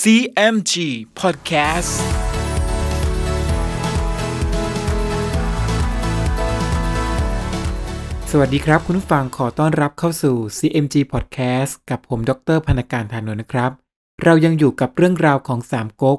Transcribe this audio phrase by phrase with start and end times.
[0.00, 0.74] CMG
[1.20, 1.92] Podcast
[8.30, 13.70] สวัสดีครับ คุณผู้ฟังขอต้อนรับเข้าสู่ CMG Podcast กับผมดรพนการธานนท์นะครับ
[14.24, 16.18] เรายังอยู่กับเรื่องราวของสามก๊ก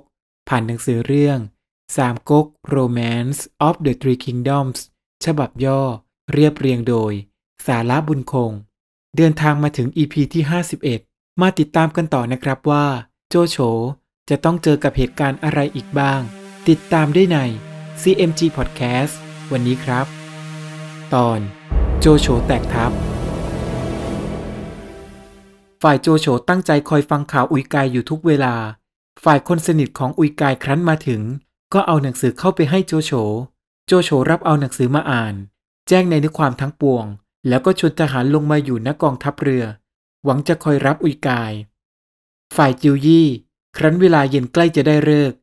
[0.49, 1.39] ผ่านหนังสือเรื่อง
[1.97, 2.45] สามก๊ก
[2.75, 4.79] Romance of the Three Kingdoms
[5.25, 5.81] ฉบับย่อ
[6.33, 7.13] เรียบเรียงโดย
[7.67, 8.51] สาระบุญคง
[9.17, 10.43] เดินทางมาถึง EP ที่
[10.91, 12.85] 51 มาติดตามกันต่อนะครับว่า
[13.35, 13.57] โจโฉ
[14.29, 16.21] จะต้องเจอกับเหตุการณ์อะไรอีกบ้าง
[16.69, 17.37] ติดตามได้ใน
[18.01, 19.13] CMG Podcast
[19.51, 20.05] วันนี้ครับ
[21.13, 21.39] ตอน
[21.99, 22.91] โจโฉแตกทัพ
[25.83, 28.55] ฝ่ายโจโฉตั้งใจคอยฟังข่าวอุยกายอยู่ทุกเวลา
[29.23, 31.21] ฝ่ายคนสนิทของอุยกายครั้นมาถึง
[31.73, 33.11] ก็เอาหนังสือเข้าไปให้โจโฉ
[33.87, 35.35] โจโฉรับเอาหนังสือมาอ่าน
[35.87, 37.05] แจ้งในนื้อความทั้งปวง
[37.47, 39.65] แล้วก็ชวนทหารลงมาอยู่ณกองทัพเรือ
[40.23, 41.53] หวังจะคอยรับอุยกาย
[42.55, 43.27] ฝ่ายจิวยี่
[43.77, 45.33] ครั้นเวลาเย็นใกล้จะได้เลิก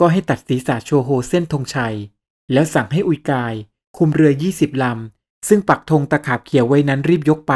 [0.00, 1.96] ก็ให้ตัดศีรษะโชโฮเส้นธงชัย
[2.52, 3.54] แล้วสั่งให้อุยกาย
[3.96, 7.54] คุมเรือ20ลำ ซึ่งปักธงตะขาบเขียวไว้นั้นรีบยกไป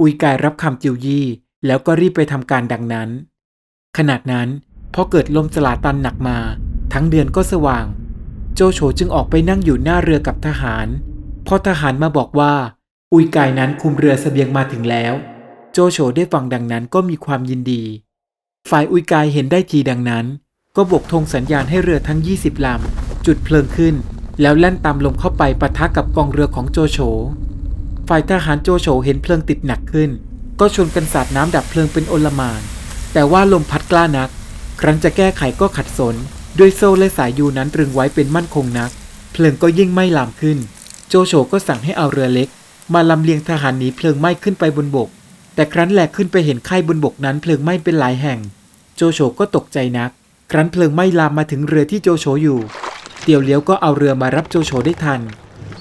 [0.00, 1.26] อุยกายรับคำจิวยี่
[1.66, 3.08] แล้วก็รีบไปทำการดังนั้น
[3.96, 4.48] ขนาดนั้น
[4.94, 6.38] พอเกิดลมสลาตันหนักมา
[6.92, 7.86] ทั้งเดือนก็สว่าง
[8.54, 10.86] โจโฉจึงออกไปนั่งอยู่หน้าเรือกับทหาร
[11.46, 12.54] พอทหารมาบอกว่า
[13.12, 15.14] อุยกายนั้นคุมเรือเสบียงมาถึงแล้ว
[15.72, 17.82] โจโฉได้ฟังดังนั้นก็มีความยินดี
[18.70, 20.26] ฝ่ายอุยกายเห็นได้ทีดังนั้น
[20.76, 23.94] ก็บกธงสัญญาณให้เรือทั้ง 20 ลำ จุดเพลิงขึ้น
[24.40, 26.98] แล้วแล่นตามลมเข้าไปปะทะกับกองเรือของโจโฉ
[28.08, 30.10] ฝ่ายทหารโจโฉเห็นเพลิงติดหนักขึ้น
[30.60, 32.60] ก็ชวนกันสาดน้ำดับเพลิงเป็นโอลมาน
[33.12, 34.30] แต่ว่าลมพัดกล้านัก
[34.80, 36.14] ครั้นจะแก้ไขก็ขัดสน
[36.58, 38.90] ด้วยโซ่และสายยูนั้นตรึงไว้เป็นมั่นคงนัก
[39.32, 40.58] เพลิงก็ยิ่งไหม้ลามขึ้น
[41.08, 42.48] โจโฉก็สั่งให้เอาเรือเล็ก
[42.94, 45.08] มาลำเลียงทหารหนีเพลิงไหม้ขึ้นไปบนบก
[45.54, 48.38] แต่ครั้นแหลกขึ้นไปเห็นค่บนบกนั้นเพลิงไหม้เป็นหลายแห่ง
[48.96, 50.10] โจโฉก็ตกใจนัก
[50.50, 52.60] ครั้นเพลิงไหม้ลามมาถึงเรือที่โจโฉอยู่
[53.22, 55.20] เตียวเลี้ยวก็เอาเรือมารับโจโฉได้ทัน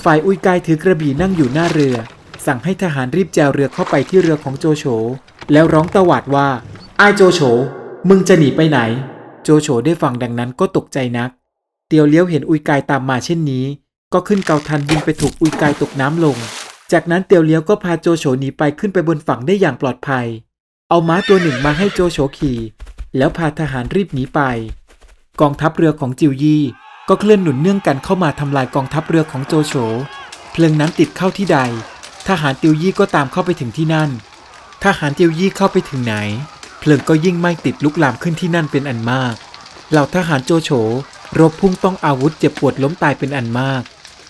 [0.03, 1.95] ฝ่ายอุยกายถือกระบี่นั่งอยู่หน้าเรือ
[2.45, 4.85] สั่งให้ทหารรีบแจวเรือเข้าไปที่เรือของโจโฉ
[5.51, 6.47] แล้วร้องตวาดว่า
[6.97, 7.41] ไอ้โจโฉ
[8.09, 8.79] มึงจะหนีไปไหน
[9.44, 11.29] โจโฉได้ฟังดังนั้นก็ตกใจนัก
[11.88, 13.66] เตียวเลี้ยวเห็นอุยกายตามมาเช่นนี้
[14.13, 16.38] ก็ขึ้นเกาทันบินไปถูกอุยกายตกน้ำลง
[16.93, 20.25] จากนั้นเตียวเลี้ยวก็พาโจโฉหนีไปขึ้นไปบนฝั่งได้อย่างปลอดภัย
[20.89, 22.59] เอาม้าตัวหนึ่งมาให้โจโฉขี่
[23.17, 24.39] แล้วพาทหารรีบหนีไป
[25.41, 26.63] กองทัพเรือของจิวยี่
[27.09, 29.73] ก็เคลื่อนหนุนเนื่องกันเข้ามาทำลายกองทัพเรือของโจโฉ
[30.51, 31.59] เพลิงนั้นติดเข้าที่ใด
[32.27, 34.09] ทหารติวยี่ก็ตามเข้าไปถึงที่นั่น
[34.83, 36.15] ทหารติวยี่เข้าไปถึงไหน
[36.79, 39.35] เพลิงก็ยิ่งไหม้ติดลุกลามขึ้นที่นั่นเป็นอันมาก
[39.91, 40.69] เหล่าทหารโจโฉ
[41.39, 43.83] รบพุ่งต้องอาวุธเจ็บปวดล้มตายเป็นอันมาก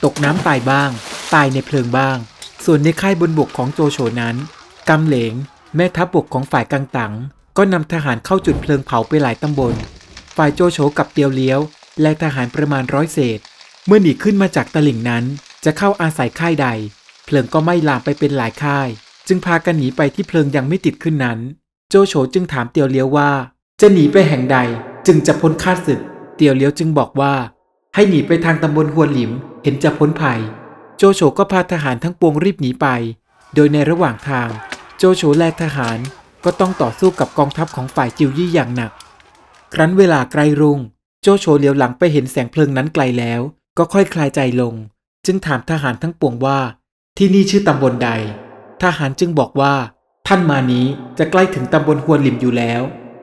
[0.03, 0.90] ตกน้ำตายบ้าง
[1.34, 2.18] ตายในเพลิงบ้าง
[2.66, 4.35] ส่วนในค่ายบนบกของโจโฉนั้น
[4.90, 5.34] กำเหลง
[5.75, 7.13] แม่ทัพบกของฝ่ายกังตัง
[7.57, 9.75] ก็นำทหารเข้าจุดเพลิงเผาไปหลายตำบล
[10.35, 11.59] ฝ่ายโจโฉกับเตียวเลี้ยว
[12.01, 13.40] และทหารประมาณร้อยเศษ
[13.88, 15.24] เมื่อหนีขึ้นมาจากตลิ่งนั้น
[15.66, 16.68] จะเข้าอาศัยค่ายใด
[17.25, 18.88] เพลิงก็ไม่ลามไปเป็นหลายค่าย
[19.28, 21.40] จึงพากันหนีไปที่เพลิงยังไม่ติดขึ้นนั้น
[21.90, 23.31] โจโฉจึงถามเตียวเลี้ยวว่า
[23.81, 24.57] จะหนีไปแห่งใด
[25.07, 26.00] จึงจะพ้นข้าศึก
[26.35, 27.34] เตียวเลี้ยวจึงบอกว่า
[27.95, 29.31] ให้หนีไปทางตำบลหัวหลิม
[29.63, 30.40] เห็นจะพ้นภัย
[30.98, 32.88] โจโฉก็พาทหารทั้งปวงรีบหนีไป
[33.56, 34.50] โดยในระหว่างทาง
[34.98, 35.98] โจโฉและทหาร
[36.46, 38.92] ก็ต้องต่อสู้กับกองทัพของฝ่ายจิวยี่อย่างหนัก
[39.74, 40.80] ครั้นเวลาใกล้รุ่ง
[41.22, 43.42] โจโฉเหลียวหลังไปเห็นแสงเพลิงนั้นไกลแล้ว
[43.78, 44.74] ก็ค่อยคลายใจลง
[45.26, 46.59] จึงถามทหารทั้งปวงว่า
[47.18, 48.10] ที่นี่ชื่อตำบลใด
[48.84, 49.74] ทหารจึงบอกว่า
[50.28, 50.86] ท่านมานี้
[51.18, 52.81] จะใกล้ถึงตำบลหัวหลิมอยู่แล้ว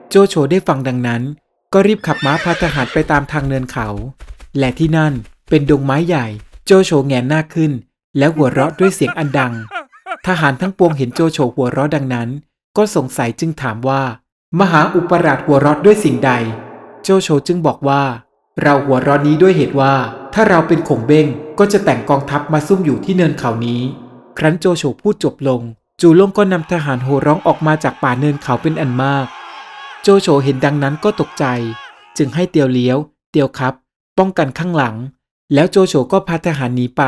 [0.08, 1.22] โจโฉได้ฟังดังนั้น
[1.72, 3.88] ก็รีบขับม้าพาทหารไปตามทางเนินเขา
[4.58, 5.12] และที่นั่น
[5.48, 6.26] เป็นดงไม้ใหญ่
[6.72, 7.72] โจโฉแงนหน้าขึ้น
[8.18, 9.52] แล้วหัวเราะด้วยเสียงอันดัง
[10.26, 12.28] ทหารทั้งปวงเห็นโจโฉหัวเราะดังนั้น
[12.76, 14.02] ก็สงสัยจึงถามว่า
[14.60, 16.32] มหาอุปราชหัวเราะด้วยสิ่งใด
[17.02, 18.02] โจโฉจึงบอกว่า
[18.62, 19.94] เราหัวเราะนี้ด้วยเหตุว่า
[20.34, 21.26] ถ้าเราเป็นขงเบ้ง
[21.58, 23.80] ก็จะแต่งกองทัพมาซุ่มอยู่ที่เนินเขานี้
[24.38, 25.60] ครั้นโจโฉพูดจบลง
[26.00, 29.26] จูลงก็นำทหารโห่ร้องออกมาจากป่าเนินเขาเป็นอันมาก
[30.02, 31.44] โจโฉเห็นดังนั้นก็ตกใจ
[32.16, 32.98] จึงให้เตียวเลี้ยว
[33.30, 33.74] เตียวครับ
[34.18, 34.96] ป้องกันข้างหลัง
[35.54, 37.02] แล้วโจโฉก็พาทหารหนีไป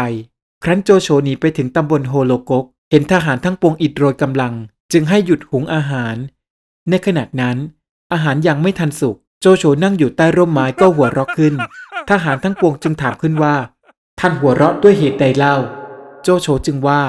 [0.64, 4.54] ครั้นโจโฉหนีไปถึงตำบลโฮโลกก เห็นทหารทั้งปวงอิดโรยกำลัง
[4.92, 6.16] จึงให้หยุดหุงอาหาร
[6.90, 7.56] ในขณะนั้น
[8.12, 11.54] อาหารยังไม่ทันสุก โจโฉนั่งอยู่ใต้ร่มไม้ก็หัวเราะขึ้น
[12.10, 13.56] ทหารทั้งปวงจึงถามขึ้นว่า
[14.20, 15.56] ท่านหัวเราะด้วยเหตุใดเล่า
[16.22, 17.00] โจโฉจึงว่า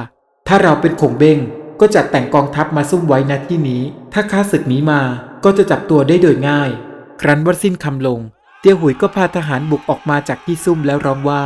[0.48, 1.40] ถ้าเราเป็นขงเบ้ง
[1.80, 3.82] ก็จะแต่งกองทัพมาซุ่มไว้ณที่นี้
[4.14, 5.02] ถ้าข้าศึกนี้มา
[5.44, 6.70] ก็จะจับตัวได้โดยง่าย
[7.22, 8.20] ครั้นวัดสิ้นคำลง
[8.66, 11.42] เตียวหุยก็พาทหารบุกออกมาจากที่ซุ่มแล้วร้องว่า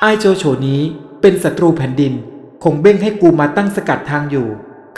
[0.00, 0.82] ไอ้โจโฉนี้
[1.20, 2.12] เป็นศัตรูแผ่นดิน
[2.64, 4.48] คงเบ้งให้กูมาตั้งสกัดทางอยู่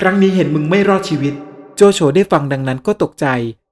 [0.00, 1.34] ครั้งนี้เห็นมึงไม่รอดชีวิต
[1.76, 3.26] โจโฉได้ฟังดังนั้นก็ตกใจ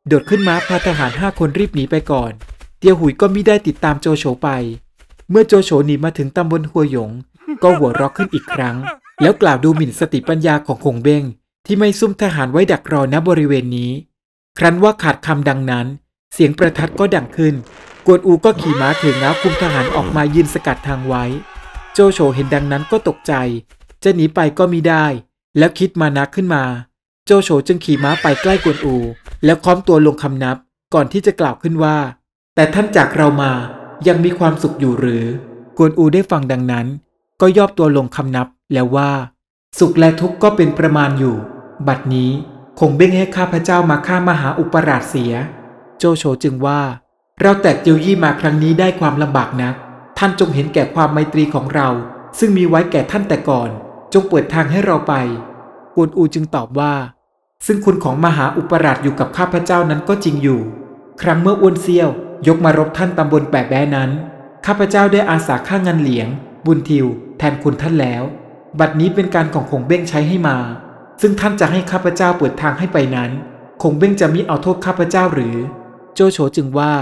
[0.09, 2.33] โดดขึ้นม้าพาทหารห้าคนรีบหนีไปก่อน
[2.79, 4.49] เตียวหุยก็มิได้ติดตามโจโฉไป
[5.31, 7.11] เมื่อโจโฉหนีมาถึงตำบลหัวหยง
[7.63, 8.77] ก็หัวเราะขึ้นอีกครั้ง
[9.23, 11.25] แล้วกล่าวดูหมิ่นสติปัญญาของคงเบ้ง
[11.67, 13.91] ที่ไม่ซุ่มทหารไว้ดักรอณบริเวณนี้
[14.59, 15.87] ครั้นว่าขาดคำดังนั้น
[16.35, 17.55] เสียงประทัดก็ดังขึ้น
[18.07, 21.25] กวนอูก็ขี่ม้าถือง้าวคุมทหารออกมายืนสกัดทางไว้
[21.93, 23.33] โจโฉเห็นดังนั้นก็ตกใจ
[24.03, 25.05] จะหนีไปก็มิได้
[25.59, 26.65] แล้วคิดมานะขึ้นมา
[27.27, 28.97] โจโฉจึงขี่ม้าไปใกล้กวนอู
[29.45, 30.57] แล้วค้อมตัวลงคำนับ
[30.95, 31.97] ก่อนที่จะกล่าวขึ้นว่า
[32.55, 33.53] แต่ท่านจากเรามา
[34.09, 35.25] ยังมีความสุขอยู่หรือ
[35.79, 36.87] กวนอูได้ฟังดังนั้น
[37.41, 39.11] ก็ย่อตัวลงคำนับแล้วว่า
[39.79, 41.37] สุขและทุกข์ก็เป็นประมาณอยู่
[41.89, 42.31] บัดนี้
[42.79, 45.33] คงเบ้งให้ข้าพเจ้ามาฆ่ามหาอุปราชเสีย
[45.99, 46.81] โจโฉจึงว่า
[47.43, 49.75] เราแตกเจียวยี่มาครั้งนี้ได้ความลำบากนัก
[50.19, 51.89] ท่านจงเห็นแก่ความไมตรีของเรา
[52.39, 53.71] ซึ่งมีไว้แก่ท่านแต่ก่อน
[54.13, 55.15] จงเปิดทางให้เราไป
[55.95, 56.95] กวนอูจึงตอบว่า
[57.67, 60.61] ซึ่งคุณของมหาอุปราชอยู่กับข้าพเจ้านั้นก็จริงอยู่
[61.23, 62.09] ครั้งเมื่ออ้วนเซียว
[62.49, 64.11] ยกมารบท่านตำบลแปะแบ้นั้น
[64.67, 66.29] ข้าพเจ้าได้อาสาค่าเงินเหลียง
[66.67, 67.07] บุญทิว
[67.39, 68.23] แทนคุณท่านแล้ว
[68.81, 70.57] บัดนี้เป็นการของคงเบ้งใช้ให้มา
[71.21, 73.31] ซึ่งท่านจะให้ข้าพเจ้าเปิดทางให้ไปนั้น
[73.83, 75.57] คงเบ้งจะมิเอาโทษข้าพเจ้าหรือ
[76.15, 76.93] โจโฉจึงว่า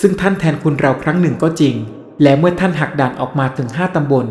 [0.00, 1.74] ซึ่งท่านแทนคุณเราครั้งหนึ่งก็จริง
[2.22, 4.26] และเมื่อท่านหักด่านออกมาถึงห้าตำบล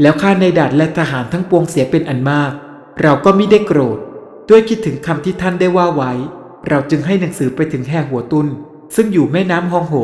[0.00, 2.52] แล้วฆ่าในด่านและทหารทั้งปวงเสียเป็นอันมาก
[3.02, 3.98] เราก็ไมิได้โกรธ
[4.50, 6.12] ด้วยคิดถึงคำที่ท่านได้ว่าไว้
[6.68, 8.46] เราจึงให้หนังสือไปถึงแห่หัวตุน
[8.94, 9.94] ซึ่งอยู่แม่น้ำฮองโห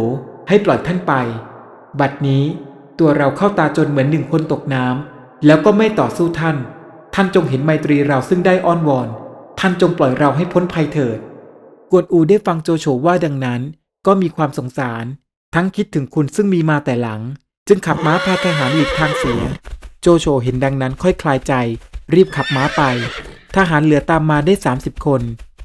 [0.49, 1.13] ให้ปล่อยท่านไป
[2.01, 2.45] บัดนี้
[2.99, 6.57] ตัวเราเข้าตาจนเหมือนหนึ่งคนตกน้ำแล้วก็ไม่ต่อสู้ท่าน
[7.15, 9.09] ท่านจงเห็นไมตรีเราซึ่งได้อ้อนวอน
[9.61, 11.19] ท่านจงปล่อยเราให้พ้นภัยเถิด
[11.91, 13.61] กวนอูได้ฟังโจโฉว่าดังนั้น
[14.07, 15.05] ก็มีความสงสาร
[15.55, 17.21] ทั้งคิดถึงคุณซึ่งมีมาแต่หลัง
[17.69, 19.43] จึงขับม้าพาทหารหลีกทางเสีย
[20.01, 21.53] โจโฉเห็นดังนั้นค่อยคลายใจ
[22.15, 22.83] รีบขับม้าไป
[23.57, 25.23] ทหารเหลือตามมาได้ 30 คน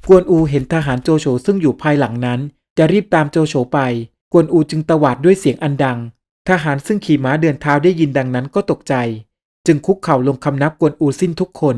[0.07, 2.39] กวนอูเห็นทหารโจโฉซึ่งอยู่ภายหลังนั้น
[2.77, 3.79] จะรีบตามโจโฉไป
[4.33, 5.97] กวนอูจึงตวาดด้วยเสียงอันดัง
[6.49, 8.93] ทหารซึ่งขี่ม้าเดินเท้าได้ยินดังนั้นก็ตกใจ
[9.65, 11.77] จึงคุกเข่าลงคำนับกวนอูสิ้นทุกคน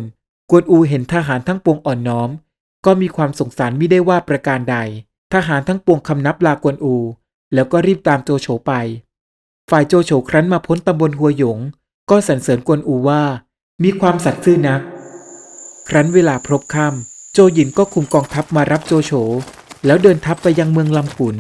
[0.50, 2.30] กวนอูเห็นทหารทั้งปวงอ่อนน้อม
[2.86, 4.78] ก็มีความสงสารไม่ได้ว่าประการใด
[5.34, 6.96] ทหารทั้งปวงคำนับลากวนอู
[7.54, 8.74] แล้วก็รีบตามโจโฉไป
[9.70, 11.60] ฝ่ายโจโฉครั้นมาพ้นตำบลหัวหยง
[12.10, 13.24] ก็สรรเสริญกวนอูว่า
[13.84, 14.82] มีความสัตย์ซื่อนัก
[15.90, 19.12] ครั้นเวลาพรบค่ำโจหยินก็คุมกองทัพมารับโจโฉ
[19.86, 21.38] แล้วเดินทัพไปยังเมืองลำขุน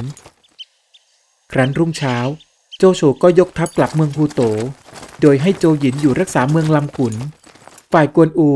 [1.51, 2.17] ครั้นรุ่งเช้า
[2.77, 4.41] โจโฉก็ยกทัพกลับเมืองฮูโต
[5.21, 7.15] โดยให้โจหยินอยู่รักษาเมืองลำขุน
[7.93, 8.49] ฝ่ายกวนอู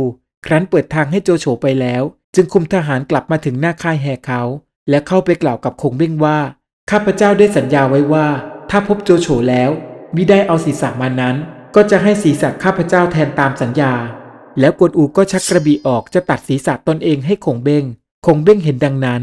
[0.46, 2.04] ครั้นเปิดทางให้โจโฉไปแล้ว
[2.36, 4.44] จึงคุมทหารกลับมาถึงหน้าค่ายแห่เขา
[4.90, 6.38] และเข้าไปกล่าวกับคงเบ้งว่า
[6.92, 8.28] ข้าพเจ้าได้สัญญาไว้ว่า
[8.70, 9.70] ถ้าพบโจโฉแล้ว
[10.16, 11.36] มิได้เอาศีรษะมานั้น
[11.76, 13.94] ก็จะให้ศีรษะข้าพเจ้าแทนตามสัญญา
[14.60, 17.86] แล้วกวนอูก็ชักกระบี่ออกจะตัดศีรษะตนเองให้คงเบ้ง
[18.26, 19.22] คงเบ้งเห็นดังนั้น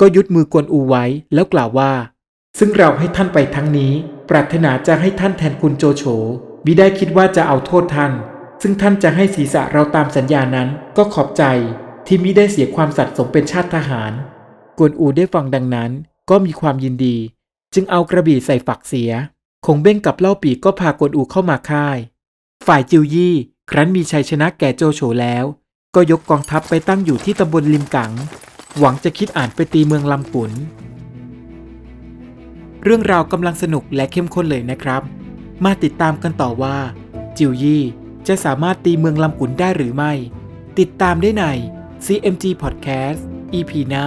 [0.00, 1.04] ก็ยุดมือกวนอูไว้
[1.34, 1.92] แล้วกล่าวว่า
[2.58, 3.92] ซึ่งเราให้ท่านไปทั้งนี้
[4.30, 6.04] ปรารถนาจะให้ท่านแทนคุณโจโฉ
[6.64, 8.12] มิได้คิดว่าจะเอาโทษท่าน
[8.62, 11.44] ซึ่งท่านจะให้ศีรษะเราตามสัญญานั้นก็ขอบใจ
[12.06, 14.12] ที่มิได้เสียความสัตย์สมเป็นชาติทหาร
[14.78, 15.90] กวนอูได้ฟังดังนั้น
[16.30, 17.16] ก็มีความยินดี
[17.74, 19.10] จึงเอากระบี่ใส่ฝักเสีย
[19.66, 21.98] คงเบ้งกับเล่าปีก็พากวนอูเข้ามาค่าย
[22.66, 23.34] ฝ่ายจิวยี่
[23.70, 25.44] ครั้นมีชัยชนะแก่โจโฉแล้ว
[25.94, 28.12] ก็ยกกองทัพไปตั้งอยู่ที่ตำบลริมกัง
[28.78, 30.52] หวังจะคิดอ่านไปตีเมืองลำปุน
[32.82, 35.02] เรื่องราวกำลังสนุกและเข้มข้นเลยนะครับ
[35.64, 36.76] มาติดตามกันต่อว่า
[37.38, 37.82] จิวยี่
[38.28, 40.12] จะสามารถตีเมืองลำกุนได้หรือไม่
[40.78, 41.44] ติดตามได้ใน
[42.06, 43.20] CMG Podcast
[43.54, 44.06] EP หน้า